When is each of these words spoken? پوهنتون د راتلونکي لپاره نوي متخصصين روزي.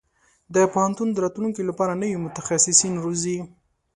پوهنتون 0.73 1.07
د 1.11 1.17
راتلونکي 1.25 1.61
لپاره 1.69 1.99
نوي 2.01 2.17
متخصصين 2.25 2.93
روزي. 3.05 3.37